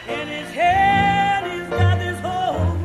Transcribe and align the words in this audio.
In 0.08 0.28
his 0.28 0.50
he's 0.50 1.70
got 1.70 2.00
whole 2.22 2.78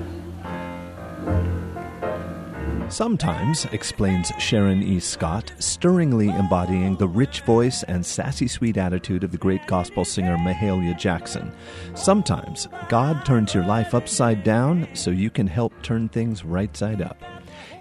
Sometimes, 2.90 3.64
explains 3.72 4.30
Sharon 4.38 4.82
E. 4.82 5.00
Scott, 5.00 5.52
stirringly 5.58 6.28
embodying 6.28 6.96
the 6.96 7.08
rich 7.08 7.40
voice 7.40 7.82
and 7.84 8.04
sassy 8.04 8.46
sweet 8.46 8.76
attitude 8.76 9.24
of 9.24 9.32
the 9.32 9.38
great 9.38 9.66
gospel 9.66 10.04
singer 10.04 10.36
Mahalia 10.36 10.96
Jackson. 10.96 11.50
Sometimes, 11.94 12.68
God 12.88 13.24
turns 13.24 13.54
your 13.54 13.64
life 13.64 13.94
upside 13.94 14.44
down 14.44 14.86
so 14.92 15.10
you 15.10 15.30
can 15.30 15.46
help 15.46 15.72
turn 15.82 16.08
things 16.08 16.44
right 16.44 16.76
side 16.76 17.02
up. 17.02 17.20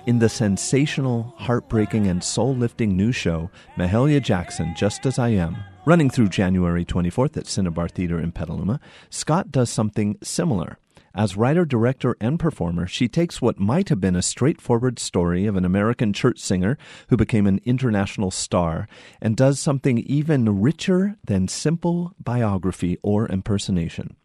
In 0.06 0.20
the 0.20 0.28
sensational, 0.28 1.34
heartbreaking, 1.38 2.08
and 2.08 2.22
soul 2.22 2.54
lifting 2.54 2.98
new 2.98 3.14
show, 3.14 3.50
Mahalia 3.78 4.22
Jackson, 4.22 4.74
Just 4.76 5.06
As 5.06 5.18
I 5.18 5.30
Am, 5.30 5.56
running 5.86 6.10
through 6.10 6.28
January 6.28 6.84
24th 6.84 7.38
at 7.38 7.48
Cinnabar 7.48 7.88
Theater 7.88 8.20
in 8.20 8.34
Petaluma, 8.34 8.82
Scott 9.10 9.50
does 9.50 9.70
something 9.70 10.18
similar. 10.22 10.78
As 11.16 11.38
writer, 11.38 11.64
director, 11.64 12.18
and 12.20 12.40
performer, 12.40 12.88
she 12.88 13.08
takes 13.08 13.40
what 13.40 13.60
might 13.60 13.90
have 13.90 14.02
been 14.02 14.16
a 14.16 14.24
straightforward 14.24 14.98
story 14.98 15.46
of 15.46 15.56
an 15.56 15.64
American 15.64 16.12
church 16.12 16.40
singer 16.40 16.76
who 17.10 17.18
became 17.18 17.46
an 17.46 17.62
international 17.66 18.32
star 18.32 18.88
and 19.22 19.38
does 19.38 19.60
something 19.60 20.00
even 20.00 20.62
richer 20.62 21.18
than 21.24 21.48
simple 21.48 22.16
biography 22.20 22.98
or 23.04 23.28
impersonation. 23.28 24.16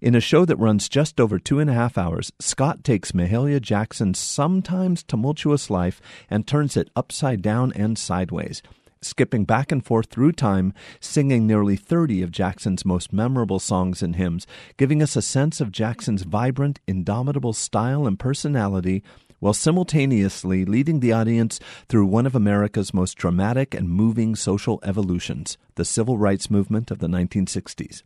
In 0.00 0.14
a 0.14 0.20
show 0.20 0.46
that 0.46 0.56
runs 0.56 0.88
just 0.88 1.20
over 1.20 1.38
two 1.38 1.58
and 1.58 1.68
a 1.68 1.74
half 1.74 1.98
hours, 1.98 2.32
Scott 2.40 2.82
takes 2.82 3.12
Mahalia 3.12 3.60
Jackson's 3.60 4.18
sometimes 4.18 5.02
tumultuous 5.02 5.68
life 5.68 6.00
and 6.30 6.46
turns 6.46 6.78
it 6.78 6.88
upside 6.96 7.42
down 7.42 7.72
and 7.74 7.98
sideways 7.98 8.62
skipping 9.00 9.44
back 9.44 9.70
and 9.72 9.84
forth 9.84 10.06
through 10.06 10.32
time, 10.32 10.72
singing 11.00 11.46
nearly 11.46 11.76
30 11.76 12.22
of 12.22 12.30
Jackson's 12.30 12.84
most 12.84 13.12
memorable 13.12 13.58
songs 13.58 14.02
and 14.02 14.16
hymns, 14.16 14.46
giving 14.76 15.02
us 15.02 15.16
a 15.16 15.22
sense 15.22 15.60
of 15.60 15.72
Jackson's 15.72 16.22
vibrant, 16.22 16.80
indomitable 16.86 17.52
style 17.52 18.06
and 18.06 18.18
personality 18.18 19.02
while 19.40 19.54
simultaneously 19.54 20.64
leading 20.64 21.00
the 21.00 21.12
audience 21.12 21.60
through 21.88 22.06
one 22.06 22.26
of 22.26 22.34
America's 22.34 22.92
most 22.92 23.16
dramatic 23.16 23.74
and 23.74 23.88
moving 23.88 24.34
social 24.34 24.80
evolutions, 24.82 25.56
the 25.76 25.84
civil 25.84 26.18
rights 26.18 26.50
movement 26.50 26.90
of 26.90 26.98
the 26.98 27.06
1960s 27.06 28.02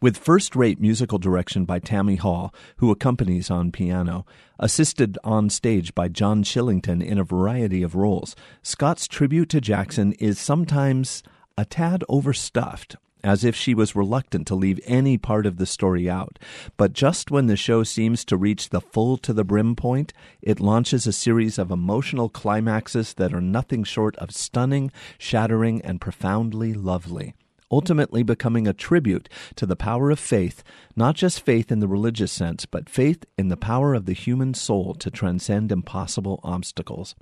with 0.00 0.16
first 0.16 0.54
rate 0.54 0.80
musical 0.80 1.18
direction 1.18 1.64
by 1.64 1.78
Tammy 1.78 2.16
Hall, 2.16 2.54
who 2.76 2.90
accompanies 2.90 3.50
on 3.50 3.72
piano, 3.72 4.26
assisted 4.58 5.18
on 5.24 5.50
stage 5.50 5.94
by 5.94 6.08
John 6.08 6.42
Shillington 6.42 7.02
in 7.02 7.18
a 7.18 7.24
variety 7.24 7.82
of 7.82 7.94
roles. 7.94 8.36
Scott's 8.62 9.08
tribute 9.08 9.48
to 9.50 9.60
Jackson 9.60 10.12
is 10.14 10.38
sometimes 10.38 11.22
a 11.56 11.64
tad 11.64 12.04
overstuffed, 12.08 12.96
as 13.22 13.42
if 13.42 13.56
she 13.56 13.74
was 13.74 13.96
reluctant 13.96 14.46
to 14.46 14.54
leave 14.54 14.78
any 14.84 15.16
part 15.16 15.46
of 15.46 15.56
the 15.56 15.66
story 15.66 16.10
out. 16.10 16.38
But 16.76 16.92
just 16.92 17.30
when 17.30 17.46
the 17.46 17.56
show 17.56 17.82
seems 17.82 18.24
to 18.26 18.36
reach 18.36 18.68
the 18.68 18.82
full 18.82 19.16
to 19.18 19.32
the 19.32 19.44
brim 19.44 19.74
point, 19.74 20.12
it 20.42 20.60
launches 20.60 21.06
a 21.06 21.12
series 21.12 21.58
of 21.58 21.70
emotional 21.70 22.28
climaxes 22.28 23.14
that 23.14 23.32
are 23.32 23.40
nothing 23.40 23.84
short 23.84 24.14
of 24.16 24.30
stunning, 24.30 24.92
shattering, 25.18 25.80
and 25.82 26.00
profoundly 26.00 26.74
lovely 26.74 27.34
ultimately 27.74 28.22
becoming 28.22 28.68
a 28.68 28.72
tribute 28.72 29.28
to 29.56 29.66
the 29.66 29.74
power 29.74 30.12
of 30.12 30.20
faith, 30.20 30.62
not 30.94 31.16
just 31.16 31.44
faith 31.44 31.72
in 31.72 31.80
the 31.80 31.88
religious 31.88 32.30
sense, 32.30 32.66
but 32.66 32.88
faith 32.88 33.24
in 33.36 33.48
the 33.48 33.56
power 33.56 33.94
of 33.94 34.06
the 34.06 34.12
human 34.12 34.54
soul 34.54 34.94
to 34.94 35.10
transcend 35.10 35.72
impossible 35.72 36.38
obstacles. 36.44 37.16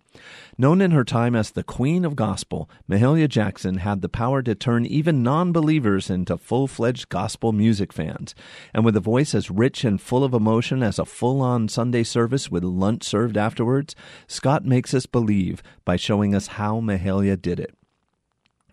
Known 0.58 0.83
in 0.83 0.91
her 0.91 1.05
time 1.05 1.34
as 1.34 1.50
the 1.50 1.62
Queen 1.62 2.05
of 2.05 2.17
Gospel, 2.17 2.69
Mahalia 2.86 3.30
Jackson 3.30 3.78
had 3.78 4.03
the 4.03 4.11
power 4.11 4.42
to 4.42 4.55
turn 4.55 4.84
even 4.84 5.23
non 5.23 5.53
believers 5.53 6.11
into 6.11 6.36
full 6.36 6.67
fledged 6.67 7.08
gospel 7.08 7.53
music 7.53 7.91
fans. 7.91 8.34
And 8.75 8.84
with 8.84 8.95
a 8.95 9.00
voice 9.00 9.34
as 9.34 9.50
rich 9.50 9.84
and 9.84 9.98
full 9.98 10.23
of 10.23 10.34
emotion 10.34 10.83
as 10.83 10.98
a 10.98 11.07
full 11.07 11.40
on 11.40 11.69
Sunday 11.69 12.02
service 12.02 12.51
with 12.51 12.63
lunch 12.63 13.05
served 13.05 13.39
afterwards, 13.39 13.96
Scott 14.27 14.67
makes 14.67 14.92
us 14.92 15.07
believe 15.07 15.63
by 15.86 15.96
showing 15.96 16.34
us 16.34 16.58
how 16.58 16.79
Mahalia 16.80 17.40
did 17.40 17.58
it. 17.58 17.74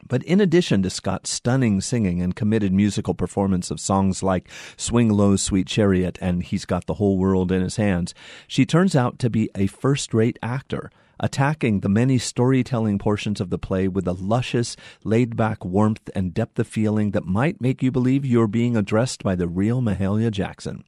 But 0.09 0.24
in 0.24 0.42
addition 0.42 0.81
to 0.84 0.90
Scott's 0.90 1.30
stunning 1.30 1.80
singing 1.80 2.22
and 2.22 2.36
committed 2.36 2.74
musical 2.74 3.14
performance 3.14 3.72
of 3.72 3.80
songs 3.80 4.22
like 4.22 4.50
Swing 4.75 5.09
Low, 5.09 5.38
Sweet 5.38 5.68
Chariot 5.68 6.18
and 6.20 6.44
He's 6.44 6.66
Got 6.66 6.88
the 6.88 6.96
Whole 6.96 7.18
World 7.18 7.52
in 7.52 7.62
His 7.62 7.78
Hands, 7.78 8.14
she 8.47 8.66
turns 8.66 8.96
out 8.96 9.20
to 9.20 9.30
be 9.30 9.50
a 9.56 9.68
first 9.68 10.14
rate 10.14 10.40
actor, 10.42 10.92
attacking 11.20 11.81
the 11.81 11.90
many 11.90 12.18
storytelling 12.18 12.97
portions 12.97 13.40
of 13.40 13.52
the 13.52 13.59
play 13.59 13.88
with 13.88 14.08
a 14.08 14.14
luscious, 14.14 14.75
laid 15.03 15.36
back 15.36 15.64
warmth 15.64 16.09
and 16.16 16.34
depth 16.34 16.58
of 16.58 16.68
feeling 16.68 17.12
that 17.12 17.26
might 17.26 17.62
make 17.62 17.84
you 17.84 17.91
believe 17.91 18.26
you're 18.26 18.47
being 18.47 18.76
addressed 18.76 19.24
by 19.24 19.36
the 19.36 19.47
real 19.47 19.80
Mahalia 19.80 20.31
Jackson. 20.31 20.84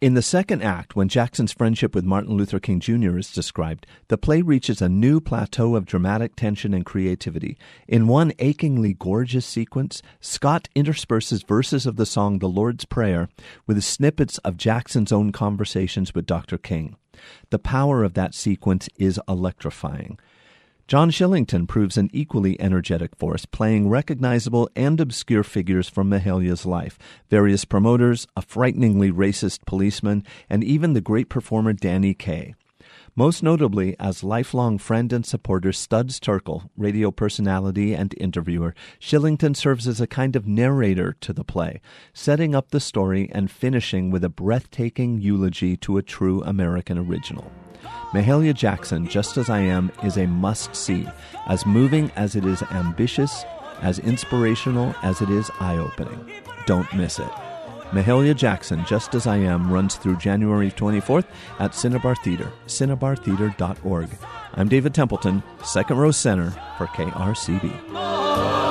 In 0.00 0.14
the 0.14 0.22
second 0.22 0.62
act, 0.62 0.94
when 0.94 1.08
Jackson's 1.08 1.52
friendship 1.52 1.92
with 1.92 2.04
Martin 2.04 2.36
Luther 2.36 2.60
King 2.60 2.78
Jr. 2.78 3.18
is 3.18 3.32
described, 3.32 3.84
the 4.06 4.16
play 4.16 4.42
reaches 4.42 4.80
a 4.80 4.88
new 4.88 5.20
plateau 5.20 5.74
of 5.74 5.86
dramatic 5.86 6.36
tension 6.36 6.72
and 6.72 6.86
creativity. 6.86 7.58
In 7.88 8.06
one 8.06 8.32
achingly 8.38 8.94
gorgeous 8.94 9.44
sequence, 9.44 10.00
Scott 10.20 10.68
intersperses 10.76 11.42
verses 11.42 11.84
of 11.84 11.96
the 11.96 12.06
song 12.06 12.38
The 12.38 12.48
Lord's 12.48 12.84
Prayer 12.84 13.28
with 13.66 13.82
snippets 13.82 14.38
of 14.38 14.56
Jackson's 14.56 15.10
own 15.10 15.32
conversations 15.32 16.14
with 16.14 16.26
Dr. 16.26 16.58
King. 16.58 16.94
The 17.50 17.58
power 17.58 18.04
of 18.04 18.14
that 18.14 18.36
sequence 18.36 18.88
is 18.98 19.20
electrifying. 19.26 20.16
John 20.88 21.10
Shillington 21.10 21.68
proves 21.68 21.98
an 21.98 22.08
equally 22.14 22.58
energetic 22.58 23.14
force, 23.14 23.44
playing 23.44 23.90
recognizable 23.90 24.70
and 24.74 24.98
obscure 24.98 25.44
figures 25.44 25.86
from 25.86 26.08
Mahalia's 26.08 26.64
life 26.64 26.98
various 27.28 27.66
promoters, 27.66 28.26
a 28.34 28.40
frighteningly 28.40 29.12
racist 29.12 29.66
policeman, 29.66 30.24
and 30.48 30.64
even 30.64 30.94
the 30.94 31.02
great 31.02 31.28
performer 31.28 31.74
Danny 31.74 32.14
Kaye. 32.14 32.54
Most 33.14 33.42
notably, 33.42 33.96
as 34.00 34.24
lifelong 34.24 34.78
friend 34.78 35.12
and 35.12 35.26
supporter 35.26 35.74
Studs 35.74 36.18
Terkel, 36.18 36.70
radio 36.74 37.10
personality 37.10 37.92
and 37.92 38.14
interviewer, 38.16 38.74
Shillington 38.98 39.54
serves 39.54 39.86
as 39.86 40.00
a 40.00 40.06
kind 40.06 40.36
of 40.36 40.46
narrator 40.46 41.14
to 41.20 41.34
the 41.34 41.44
play, 41.44 41.82
setting 42.14 42.54
up 42.54 42.70
the 42.70 42.80
story 42.80 43.28
and 43.32 43.50
finishing 43.50 44.10
with 44.10 44.24
a 44.24 44.30
breathtaking 44.30 45.20
eulogy 45.20 45.76
to 45.76 45.98
a 45.98 46.02
true 46.02 46.42
American 46.44 46.96
original. 46.96 47.52
Mahalia 48.12 48.54
Jackson, 48.54 49.06
Just 49.06 49.36
As 49.36 49.50
I 49.50 49.60
Am, 49.60 49.90
is 50.02 50.16
a 50.16 50.26
must 50.26 50.74
see, 50.74 51.06
as 51.46 51.66
moving 51.66 52.10
as 52.16 52.36
it 52.36 52.44
is 52.44 52.62
ambitious, 52.64 53.44
as 53.82 53.98
inspirational 53.98 54.94
as 55.02 55.20
it 55.20 55.30
is 55.30 55.50
eye 55.60 55.76
opening. 55.76 56.30
Don't 56.66 56.92
miss 56.94 57.18
it. 57.18 57.30
Mahalia 57.90 58.36
Jackson, 58.36 58.84
Just 58.84 59.14
As 59.14 59.26
I 59.26 59.38
Am, 59.38 59.72
runs 59.72 59.96
through 59.96 60.16
January 60.16 60.70
24th 60.70 61.24
at 61.58 61.74
Cinnabar 61.74 62.16
Theater, 62.16 62.52
cinnabartheater.org. 62.66 64.08
I'm 64.54 64.68
David 64.68 64.94
Templeton, 64.94 65.42
second 65.64 65.96
row 65.96 66.10
center 66.10 66.50
for 66.76 66.86
KRCB. 66.88 68.67